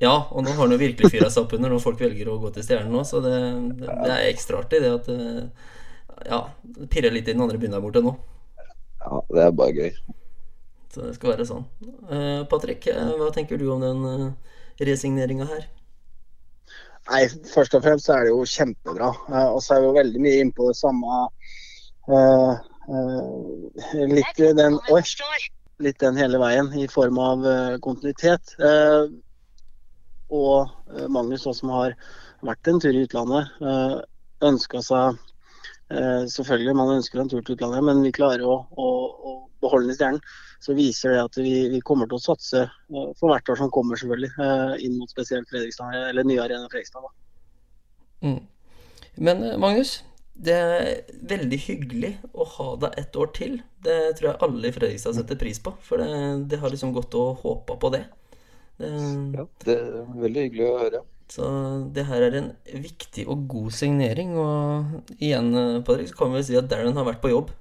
Ja, 0.01 0.13
og 0.32 0.44
nå 0.44 0.53
har 0.53 0.63
han 0.63 0.74
jo 0.74 0.80
virkelig 0.80 1.12
fyra 1.12 1.30
seg 1.32 1.46
opp 1.46 1.53
under 1.58 1.72
når 1.74 1.84
folk 1.84 2.01
velger 2.01 2.32
å 2.32 2.39
gå 2.42 2.51
til 2.56 2.65
Stjernen 2.65 2.92
nå, 2.96 3.03
så 3.08 3.22
det, 3.24 3.36
det, 3.80 3.88
det 3.88 4.13
er 4.13 4.30
ekstra 4.32 4.60
artig 4.63 4.82
det 4.84 4.92
at 4.96 5.10
eh, 5.12 5.70
Ja, 6.27 6.39
det 6.63 6.89
pirrer 6.94 7.13
litt 7.13 7.27
i 7.27 7.36
den 7.36 7.44
andre 7.44 7.60
byen 7.60 7.75
der 7.75 7.84
borte 7.84 8.03
nå. 8.03 8.15
Ja, 9.03 9.22
det 9.30 9.44
er 9.44 9.56
bare 9.60 9.75
gøy. 9.75 9.92
Så 10.94 11.03
det 11.03 11.15
skal 11.18 11.34
være 11.34 11.48
sånn. 11.50 11.63
Uh, 12.08 12.44
Patrick, 12.50 12.88
hva 12.88 13.30
tenker 13.36 13.60
du 13.60 13.65
om 13.74 13.84
den 13.84 14.03
uh, 14.06 14.58
resigneringa 14.80 15.48
her? 15.50 15.65
Nei, 17.12 17.24
først 17.52 17.74
og 17.76 17.84
fremst 17.84 18.10
er 18.12 18.24
det 18.24 18.32
jo 18.32 18.46
kjempebra. 18.48 19.10
Eh, 19.32 19.50
og 19.52 19.60
så 19.64 19.76
er 19.76 19.84
vi 19.84 19.90
jo 19.90 19.98
veldig 19.98 20.22
mye 20.24 20.44
innpå 20.44 20.70
det 20.70 20.78
samme 20.80 21.18
uh, 22.08 22.54
uh, 22.88 24.06
litt 24.14 24.40
den 24.40 24.80
Oi! 24.94 25.04
Litt 25.84 26.00
den 26.00 26.16
hele 26.16 26.40
veien 26.40 26.70
i 26.80 26.86
form 26.88 27.18
av 27.20 27.44
eh, 27.50 27.76
kontinuitet. 27.84 28.54
Og 30.34 30.70
Magnus 31.12 31.48
også, 31.50 31.64
som 31.64 31.72
har 31.74 31.96
vært 32.46 32.70
en 32.70 32.80
tur 32.80 32.94
i 32.94 33.02
utlandet, 33.04 33.50
uh, 33.60 34.00
ønska 34.48 34.84
seg 34.86 35.22
Selvfølgelig, 35.94 36.74
man 36.74 36.90
ønsker 36.96 37.20
en 37.22 37.28
tur 37.30 37.44
til 37.46 37.54
utlandet, 37.54 37.84
men 37.86 38.00
vi 38.02 38.10
klarer 38.16 38.42
å, 38.50 38.54
å, 38.82 38.88
å 39.14 39.33
beholde 39.63 39.89
den 39.89 39.96
i 39.96 39.98
stjernen. 39.98 40.24
Så 40.63 40.75
viser 40.77 41.15
det 41.15 41.25
at 41.25 41.38
vi, 41.41 41.53
vi 41.74 41.82
kommer 41.84 42.08
til 42.08 42.20
å 42.20 42.24
satse 42.24 42.63
eh, 42.63 43.12
for 43.20 43.32
hvert 43.32 43.51
år 43.51 43.60
som 43.60 43.72
kommer, 43.74 44.00
selvfølgelig. 44.00 44.32
eh, 44.38 44.74
inn 44.88 44.98
mot 45.00 45.12
spesielt 45.12 45.50
Fredrikstad, 45.51 45.96
eller 46.10 46.27
nye 46.27 46.41
Arena 46.43 46.72
Fredrikstad. 46.72 47.03
da. 47.03 47.13
Mm. 48.24 48.41
Men 49.27 49.43
eh, 49.43 49.60
Magnus, 49.60 49.98
det 50.34 50.55
er 50.58 51.15
veldig 51.29 51.60
hyggelig 51.67 52.13
å 52.34 52.48
ha 52.55 52.67
deg 52.86 53.00
et 53.01 53.17
år 53.20 53.32
til. 53.36 53.58
Det 53.86 53.98
tror 54.17 54.32
jeg 54.32 54.41
alle 54.48 54.70
i 54.70 54.75
Fredrikstad 54.75 55.17
setter 55.20 55.39
pris 55.39 55.60
på, 55.63 55.75
for 55.84 56.01
det, 56.01 56.12
det 56.51 56.62
har 56.63 56.74
liksom 56.74 56.93
gått 56.96 57.15
og 57.20 57.43
håpa 57.43 57.77
på 57.79 57.91
det. 57.98 58.05
det 58.82 58.93
Ja, 58.93 59.48
det 59.67 59.75
er 59.79 60.13
veldig 60.24 60.48
hyggelig 60.48 60.70
å 60.70 60.77
høre. 60.86 61.03
Så 61.34 61.50
det 61.96 62.05
her 62.10 62.25
er 62.25 62.36
en 62.38 62.50
viktig 62.84 63.25
og 63.32 63.46
god 63.50 63.74
signering. 63.74 64.36
Og 64.38 65.13
igjen, 65.17 65.53
Patrick, 65.86 66.12
så 66.12 66.20
kan 66.20 66.34
vi 66.36 66.43
si 66.46 66.58
at 66.60 66.70
Darren 66.72 66.98
har 67.00 67.08
vært 67.08 67.24
på 67.24 67.32
jobb. 67.32 67.53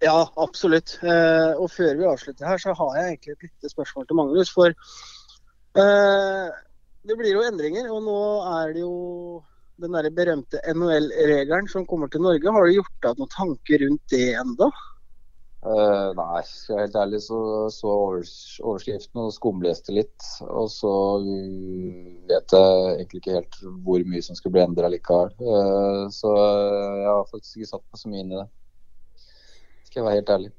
Ja, 0.00 0.24
absolutt. 0.40 0.96
Eh, 1.04 1.52
og 1.60 1.68
før 1.74 1.94
vi 1.98 2.08
avslutter 2.08 2.48
her, 2.48 2.60
så 2.60 2.72
har 2.76 2.96
jeg 2.96 3.08
egentlig 3.12 3.36
et 3.36 3.46
lite 3.48 3.72
spørsmål 3.72 4.06
til 4.08 4.16
Magnus. 4.16 4.52
For 4.54 4.72
eh, 4.72 6.46
det 7.08 7.16
blir 7.20 7.34
jo 7.34 7.44
endringer, 7.44 7.90
og 7.92 8.06
nå 8.06 8.20
er 8.48 8.72
det 8.76 8.84
jo 8.84 8.94
den 9.80 9.96
der 9.96 10.08
berømte 10.12 10.60
NHL-regelen 10.72 11.68
som 11.68 11.84
kommer 11.88 12.08
til 12.08 12.24
Norge. 12.24 12.52
Har 12.52 12.64
du 12.64 12.78
gjort 12.78 13.04
deg 13.04 13.20
noen 13.20 13.34
tanker 13.34 13.84
rundt 13.84 14.12
det 14.12 14.30
enda? 14.40 14.70
Uh, 15.60 16.16
nei, 16.16 16.40
skal 16.48 16.78
jeg 16.78 16.86
helt 16.86 16.94
ærlig 16.96 17.18
så 17.20 17.38
så 17.68 17.88
overs 17.92 18.32
overskriften 18.64 19.20
og 19.20 19.34
skumleste 19.36 19.92
litt. 19.92 20.28
Og 20.48 20.70
så 20.72 20.92
vet 22.30 22.56
jeg 22.56 22.94
egentlig 22.94 23.20
ikke 23.20 23.36
helt 23.36 23.58
hvor 23.84 24.06
mye 24.08 24.24
som 24.24 24.38
skulle 24.38 24.56
bli 24.56 24.64
endra 24.64 24.88
likevel. 24.92 25.34
Uh, 25.44 26.06
så 26.12 26.32
jeg 26.32 27.10
har 27.10 27.28
faktisk 27.28 27.60
ikke 27.60 27.72
satt 27.74 27.84
meg 27.84 28.00
så 28.00 28.12
mye 28.12 28.24
inn 28.24 28.32
i 28.32 28.40
det. 28.40 28.48
Skal 29.90 30.00
jeg 30.00 30.06
være 30.06 30.20
helt 30.20 30.30
ærlig. 30.36 30.52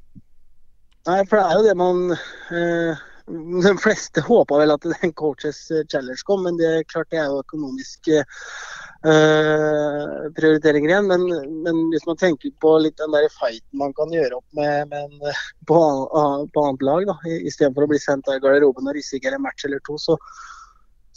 Nei, 1.07 1.21
for 1.25 1.39
det 1.39 1.45
er 1.47 1.55
jo 1.57 1.63
det 1.65 1.77
man 1.79 2.01
eh, 2.13 2.99
De 3.31 3.71
fleste 3.81 4.21
håpa 4.25 4.57
vel 4.59 4.73
at 4.73 4.83
den 4.85 5.13
coaches 5.17 5.63
challenge 5.89 6.21
kom, 6.27 6.43
men 6.45 6.57
det 6.59 6.83
klart 6.91 7.07
det 7.13 7.21
er 7.21 7.29
jo 7.31 7.39
økonomiske 7.41 8.19
eh, 8.21 10.09
prioriteringer 10.37 10.91
igjen. 10.91 11.07
Men, 11.09 11.23
men 11.65 11.79
hvis 11.93 12.05
man 12.09 12.19
tenker 12.21 12.51
på 12.61 12.73
litt 12.83 12.97
den 12.99 13.13
der 13.15 13.27
fighten 13.33 13.79
man 13.81 13.93
kan 13.97 14.11
gjøre 14.13 14.37
opp 14.41 14.57
med, 14.57 14.89
med 14.91 15.07
en, 15.07 15.29
eh, 15.31 15.41
på, 15.69 15.79
an- 15.79 16.49
på 16.53 16.65
annet 16.67 16.85
lag, 16.85 17.07
da, 17.09 17.15
istedenfor 17.39 17.87
å 17.87 17.91
bli 17.93 18.01
sendt 18.03 18.29
av 18.31 18.41
garderoben 18.43 18.89
og 18.91 18.97
risikere 18.99 19.39
en 19.39 19.45
match 19.47 19.65
eller 19.69 19.81
to, 19.87 19.95
så, 20.01 20.17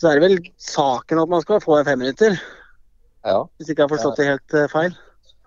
så 0.00 0.12
er 0.12 0.20
det 0.20 0.28
vel 0.28 0.38
saken 0.70 1.22
at 1.24 1.32
man 1.34 1.42
skal 1.44 1.60
få 1.64 1.80
en 1.80 1.88
femminutter. 1.90 2.38
Ja. 3.24 3.40
Hvis 3.58 3.72
ikke 3.72 3.82
jeg 3.82 3.88
har 3.88 3.94
forstått 3.96 4.20
det 4.22 4.30
helt 4.30 4.56
eh, 4.62 4.70
feil. 4.72 4.96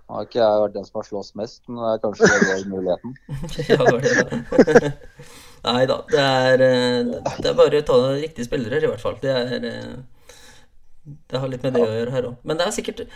Nå 0.07 0.15
har 0.15 0.27
ikke 0.27 0.39
jeg 0.39 0.59
vært 0.63 0.75
den 0.77 0.85
som 0.87 1.01
har 1.01 1.07
slåss 1.09 1.33
mest, 1.35 1.61
men 1.67 1.81
det 1.83 1.87
er 1.91 2.03
kanskje 2.03 2.27
det 2.31 2.53
er 2.53 2.67
muligheten. 2.71 3.15
ja, 3.67 3.79
det 3.81 3.91
var 3.91 4.05
det, 4.05 4.13
da. 4.23 5.25
Nei 5.67 5.81
da, 5.89 5.97
det 6.07 6.21
er, 6.21 6.63
eh, 6.63 7.33
det 7.41 7.49
er 7.49 7.57
bare 7.57 7.81
å 7.81 7.87
ta 7.89 7.97
riktige 8.13 8.47
spillere, 8.47 8.79
i 8.79 8.87
hvert 8.87 9.03
fall. 9.03 9.17
Det 9.19 9.33
er 9.33 9.67
eh, 9.67 9.97
Det 11.27 11.41
har 11.41 11.51
litt 11.51 11.63
med 11.63 11.75
det 11.75 11.83
å 11.83 11.91
gjøre 11.91 12.13
her 12.13 12.29
òg. 12.29 12.39
Men 12.47 12.59
det 12.59 12.67
er 12.67 12.75
sikkert 12.75 13.03
eh, 13.03 13.09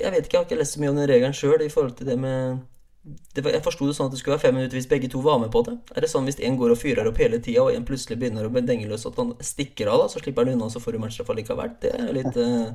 Jeg 0.00 0.10
vet 0.10 0.26
ikke, 0.26 0.34
jeg 0.34 0.40
har 0.40 0.48
ikke 0.48 0.58
lest 0.58 0.74
så 0.74 0.82
mye 0.82 0.90
om 0.90 0.98
den 0.98 1.10
regelen 1.10 1.36
sjøl 1.38 1.62
i 1.62 1.70
forhold 1.70 1.94
til 2.00 2.10
det 2.10 2.18
med 2.18 2.62
det 3.36 3.44
var, 3.44 3.52
Jeg 3.52 3.64
forsto 3.66 3.86
det 3.86 3.94
sånn 3.94 4.08
at 4.08 4.14
det 4.16 4.20
skulle 4.22 4.38
være 4.38 4.46
fem 4.46 4.54
minutter 4.56 4.78
hvis 4.78 4.88
begge 4.90 5.10
to 5.12 5.20
var 5.22 5.38
med 5.38 5.50
på 5.52 5.60
det. 5.66 5.76
Er 5.94 6.02
det 6.02 6.10
sånn 6.10 6.26
hvis 6.26 6.40
én 6.40 6.56
går 6.58 6.72
og 6.72 6.80
fyrer 6.80 7.10
opp 7.10 7.20
hele 7.20 7.38
tida, 7.38 7.66
og 7.66 7.76
en 7.76 7.84
plutselig 7.86 8.16
begynner 8.18 8.48
å 8.48 8.50
bli 8.50 8.64
dengeløs, 8.64 9.04
at 9.06 9.18
han 9.20 9.34
stikker 9.44 9.90
av, 9.92 10.02
da, 10.02 10.10
så 10.10 10.22
slipper 10.22 10.48
han 10.48 10.56
unna, 10.56 10.70
så 10.72 10.80
får 10.80 10.96
du 10.96 11.02
matchstraff 11.02 11.34
likevel? 11.36 11.74
Det 11.82 11.92
er 11.92 12.14
litt 12.16 12.38
uh... 12.40 12.72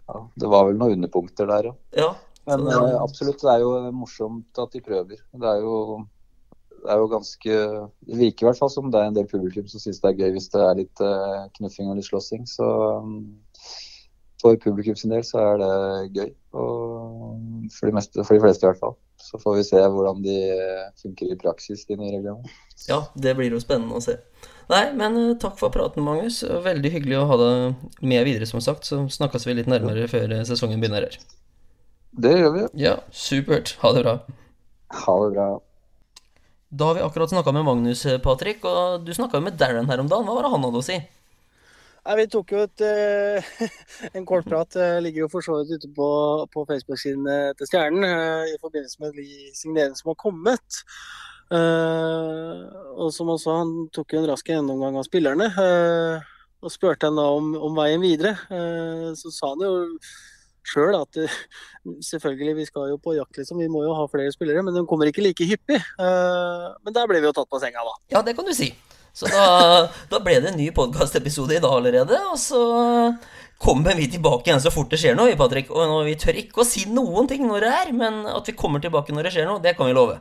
Ja, 0.00 0.22
det 0.40 0.48
var 0.48 0.70
vel 0.70 0.80
noen 0.80 0.96
underpunkter 0.96 1.50
der, 1.50 1.68
ja. 1.68 1.74
Ja. 2.00 2.08
Men 2.48 2.66
ja. 2.66 2.80
eh, 2.88 2.98
absolutt, 3.02 3.42
det 3.42 3.52
er 3.52 3.62
jo 3.62 3.76
morsomt 3.94 4.58
at 4.58 4.74
de 4.74 4.82
prøver. 4.84 5.20
Det 5.20 5.48
er 5.52 5.62
jo, 5.62 5.76
det 6.82 6.90
er 6.90 6.98
jo 6.98 7.12
ganske 7.12 7.60
Det 8.08 8.18
virker 8.18 8.46
i 8.46 8.48
hvert 8.50 8.58
fall 8.58 8.72
som 8.74 8.90
det 8.90 8.98
er 8.98 9.12
en 9.12 9.18
del 9.18 9.30
publikum 9.30 9.68
som 9.70 9.82
syns 9.82 10.02
det 10.02 10.10
er 10.10 10.24
gøy 10.24 10.34
hvis 10.36 10.50
det 10.54 10.64
er 10.66 10.80
litt 10.82 11.04
eh, 11.06 11.38
knuffing 11.58 11.92
og 11.92 12.00
litt 12.00 12.08
slåssing. 12.08 12.48
Så 12.50 12.66
um, 12.98 13.20
for 14.42 14.58
publikum 14.58 14.98
sin 14.98 15.14
del 15.14 15.22
så 15.26 15.38
er 15.52 15.62
det 15.62 16.18
gøy. 16.18 16.32
Og 16.58 17.70
for 17.70 17.88
de, 17.88 17.94
meste, 17.94 18.24
for 18.26 18.34
de 18.34 18.42
fleste 18.42 18.66
i 18.66 18.70
hvert 18.72 18.82
fall. 18.82 18.96
Så 19.22 19.38
får 19.38 19.60
vi 19.60 19.66
se 19.68 19.82
hvordan 19.94 20.24
de 20.24 20.38
eh, 20.50 20.88
funker 20.98 21.30
i 21.30 21.38
praksis, 21.38 21.84
de 21.86 21.94
nye 22.00 22.16
reglene. 22.16 22.56
Ja, 22.88 23.04
det 23.14 23.36
blir 23.38 23.54
jo 23.54 23.62
spennende 23.62 24.00
å 24.00 24.02
se. 24.02 24.16
Nei, 24.72 24.88
men 24.98 25.36
takk 25.38 25.54
for 25.60 25.70
praten, 25.74 26.02
Magnus. 26.02 26.40
Veldig 26.42 26.90
hyggelig 26.90 27.20
å 27.20 27.28
ha 27.30 27.38
deg 27.38 28.02
med 28.02 28.26
videre, 28.26 28.50
som 28.50 28.62
sagt. 28.64 28.88
Så 28.88 29.04
snakkes 29.14 29.46
vi 29.46 29.54
litt 29.60 29.70
nærmere 29.70 30.10
før 30.10 30.40
sesongen 30.48 30.82
begynner 30.82 31.06
her. 31.06 31.20
Det 32.12 32.32
gjør 32.36 32.52
vi. 32.56 32.62
Ja, 32.84 32.96
supert. 33.12 33.76
Ha 33.82 33.92
det 33.96 34.02
bra. 34.04 34.14
Ha 35.06 35.14
det 35.24 35.30
bra. 35.36 35.48
Da 36.72 36.84
har 36.88 36.94
vi 36.96 37.04
akkurat 37.04 37.30
snakka 37.32 37.52
med 37.52 37.64
Magnus, 37.64 38.04
eh, 38.06 38.18
Patrick, 38.20 38.64
og 38.64 39.04
du 39.04 39.12
snakka 39.14 39.36
jo 39.40 39.44
med 39.44 39.58
Darren 39.60 39.88
her 39.88 40.00
om 40.00 40.08
dagen. 40.08 40.24
Hva 40.24 40.34
var 40.36 40.42
det 40.46 40.52
han 40.52 40.64
hadde 40.64 40.80
å 40.80 40.84
si? 40.84 40.96
Nei, 42.04 42.16
Vi 42.18 42.26
tok 42.32 42.52
jo 42.52 42.62
et, 42.64 42.80
eh, 42.80 43.50
en 44.16 44.26
kort 44.26 44.44
prat. 44.48 44.76
eh, 44.76 45.00
ligger 45.00 45.24
jo 45.26 45.28
for 45.28 45.40
så 45.44 45.58
vidt 45.60 45.76
ute 45.78 45.92
på, 45.94 46.08
på 46.52 46.64
Facebook-siden 46.66 47.28
til 47.56 47.66
Stjernen 47.68 48.04
i 48.48 48.56
forbindelse 48.60 49.00
med 49.04 49.14
de 49.20 49.26
signeringene 49.54 49.96
som 50.00 50.10
har 50.12 50.18
kommet. 50.20 50.82
Eh, 51.52 52.60
og 52.96 53.12
som 53.12 53.28
også 53.28 53.56
Han 53.60 53.72
tok 53.92 54.14
jo 54.14 54.22
en 54.22 54.30
rask 54.32 54.46
gjennomgang 54.48 54.96
av 54.96 55.04
spillerne. 55.08 55.48
eh, 55.52 56.28
og 56.62 56.70
spurte 56.70 57.08
han 57.08 57.16
da 57.18 57.24
om, 57.36 57.54
om 57.58 57.74
veien 57.76 58.00
videre. 58.00 58.36
Eh, 58.50 59.08
så 59.18 59.30
sa 59.34 59.48
han 59.52 59.64
jo 59.66 59.72
sjøl 60.72 60.96
at 60.98 61.20
eh, 61.20 61.36
selvfølgelig, 62.08 62.56
vi 62.62 62.66
skal 62.68 62.90
jo 62.92 62.98
på 63.02 63.16
jakt, 63.18 63.36
liksom. 63.38 63.60
Vi 63.62 63.70
må 63.72 63.84
jo 63.86 63.94
ha 63.98 64.06
flere 64.10 64.32
spillere, 64.34 64.64
men 64.64 64.76
de 64.76 64.86
kommer 64.88 65.10
ikke 65.10 65.24
like 65.24 65.46
hyppig. 65.48 65.78
Eh, 65.78 66.66
men 66.82 66.96
der 66.96 67.10
ble 67.10 67.20
vi 67.20 67.30
jo 67.30 67.36
tatt 67.36 67.50
på 67.52 67.60
senga, 67.62 67.84
da. 67.86 67.94
Ja, 68.16 68.24
det 68.26 68.36
kan 68.38 68.48
du 68.48 68.54
si. 68.56 68.72
Så 69.12 69.28
da, 69.28 69.44
da 70.12 70.20
ble 70.24 70.38
det 70.40 70.52
en 70.52 70.60
ny 70.60 70.70
podkastepisode 70.74 71.56
i 71.56 71.62
dag 71.62 71.76
allerede. 71.76 72.18
Og 72.32 72.38
så 72.40 72.62
kommer 73.62 73.96
vi 73.98 74.08
tilbake 74.10 74.48
igjen 74.48 74.62
så 74.62 74.72
fort 74.74 74.90
det 74.92 75.00
skjer 75.02 75.16
noe, 75.18 75.36
Patrick. 75.38 75.70
Og 75.70 76.02
vi 76.08 76.16
tør 76.20 76.40
ikke 76.40 76.64
å 76.64 76.68
si 76.68 76.86
noen 76.90 77.28
ting 77.30 77.44
når 77.46 77.66
det 77.66 77.72
er, 77.82 77.96
men 77.96 78.22
at 78.30 78.48
vi 78.48 78.56
kommer 78.58 78.82
tilbake 78.82 79.14
når 79.14 79.28
det 79.28 79.34
skjer 79.36 79.50
noe, 79.50 79.62
det 79.62 79.76
kan 79.78 79.90
vi 79.90 79.96
love. 79.96 80.18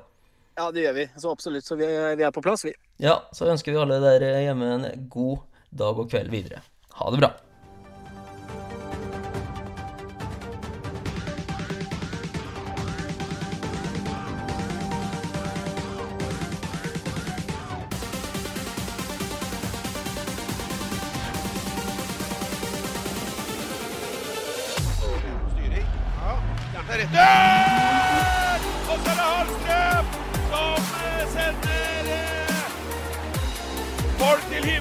Ja, 0.59 0.67
det 0.73 0.83
gjør 0.83 0.97
vi. 0.99 1.07
Så 1.17 1.31
absolutt. 1.31 1.65
Så 1.65 1.79
vi, 1.79 1.87
vi 1.87 2.27
er 2.27 2.35
på 2.35 2.43
plass, 2.43 2.65
vi. 2.67 2.75
Ja, 3.01 3.21
så 3.33 3.47
ønsker 3.49 3.73
vi 3.73 3.79
alle 3.81 4.01
der 4.03 4.27
hjemme 4.43 4.75
en 4.75 5.07
god 5.09 5.47
dag 5.71 6.03
og 6.03 6.11
kveld 6.11 6.29
videre. 6.33 6.61
Ha 6.99 7.13
det 7.13 7.21
bra. 7.23 7.31
Tvedt! 27.01 28.61
Og! 34.19 34.80